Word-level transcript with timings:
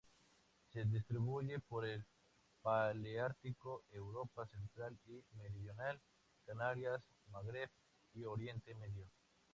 Se 0.73 0.83
distribuye 0.83 1.59
por 1.59 1.85
el 1.85 2.03
paleártico: 2.63 3.83
Europa 3.91 4.47
central 4.47 4.97
y 5.05 5.21
meridional, 5.37 6.01
Canarias, 6.43 7.03
Magreb 7.29 7.69
y 8.15 8.23
Oriente 8.25 8.73
Medio. 8.73 9.07